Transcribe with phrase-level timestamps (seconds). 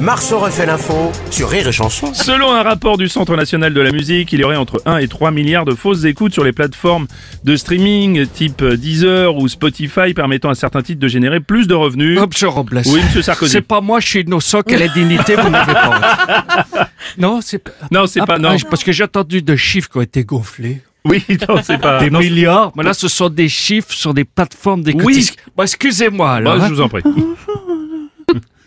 [0.00, 2.14] Marceau refait l'info sur Rire et Chanson.
[2.14, 5.08] Selon un rapport du Centre national de la musique, il y aurait entre 1 et
[5.08, 7.06] 3 milliards de fausses écoutes sur les plateformes
[7.44, 12.18] de streaming type Deezer ou Spotify permettant à certains titres de générer plus de revenus.
[12.18, 12.80] Hop, je Robles.
[12.86, 13.52] Oui, monsieur Sarkozy.
[13.52, 14.62] C'est pas moi, je suis innocent.
[14.62, 17.72] Quelle est dignité vous n'avez pas Non, c'est pas.
[17.90, 18.50] Non, c'est pas- non.
[18.52, 20.80] ah, parce que j'ai entendu de chiffres qui ont été gonflés.
[21.04, 21.98] Oui, non, c'est pas.
[22.00, 22.72] Des non, milliards.
[22.74, 25.04] Mais là, ce sont des chiffres sur des plateformes d'écoute.
[25.04, 25.28] Oui.
[25.56, 26.56] Bon, excusez-moi, alors.
[26.56, 26.68] Bah, hein.
[26.68, 27.02] je vous en prie.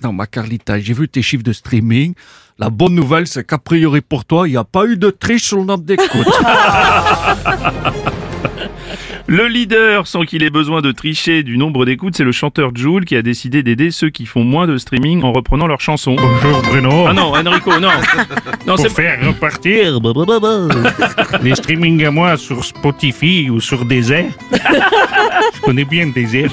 [0.03, 2.13] Non, ma Carlita, j'ai vu tes chiffres de streaming.
[2.59, 5.43] La bonne nouvelle, c'est qu'a priori pour toi, il n'y a pas eu de triche
[5.43, 6.27] sur le nombre d'écoutes.
[9.25, 13.05] Le leader, sans qu'il ait besoin de tricher du nombre d'écoutes, c'est le chanteur Joule
[13.05, 16.17] qui a décidé d'aider ceux qui font moins de streaming en reprenant leurs chansons.
[16.17, 17.05] Bonjour Bruno.
[17.07, 17.89] Ah non, Enrico, non.
[18.67, 19.99] Non, Pour faire repartir
[21.41, 24.25] les streamings à moi sur Spotify ou sur Désert.
[24.51, 26.51] Je connais bien Désert.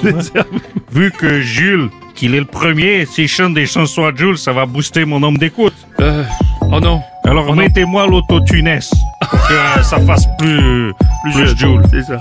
[0.93, 1.91] Vu que Jules,
[2.21, 5.39] qu'il est le premier, s'il chante des chansons à Jules, ça va booster mon nombre
[5.39, 5.73] d'écoute.
[6.03, 6.23] Euh,
[6.71, 7.01] oh non.
[7.25, 8.93] Alors Oh mettez-moi l'autotunesse
[9.31, 10.93] pour que euh, ça fasse plus,
[11.33, 11.81] plus Jules.
[11.91, 12.19] C'est ça.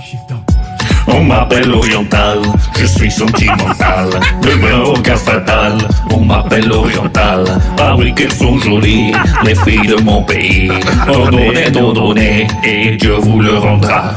[1.06, 2.38] On m'appelle oriental,
[2.78, 4.08] je suis sentimental,
[4.42, 5.76] le meilleur au cas fatal.
[6.10, 7.44] On m'appelle oriental,
[7.78, 9.12] ah oui qu'elles sont jolies,
[9.44, 10.70] les filles de mon pays.
[11.08, 14.14] Ordonnez, ordonnez, et Dieu vous le rendra.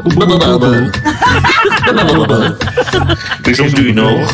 [3.46, 4.28] Les gens du Nord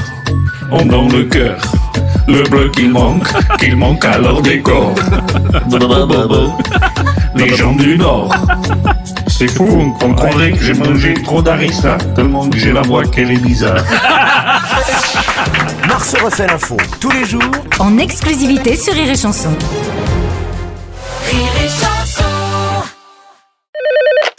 [0.71, 1.57] ont dans le cœur
[2.29, 3.27] le bleu qu'il manque,
[3.59, 4.95] qu'il manque à leur décor.
[7.37, 8.35] Les gens du Nord
[9.39, 13.31] c'est fou, on croirait que j'ai mangé trop d'harissa, tellement que j'ai la voix qu'elle
[13.31, 13.85] est bizarre.
[15.87, 17.43] Marceau refait l'info tous les jours
[17.79, 19.55] en exclusivité sur Rire et Chanson.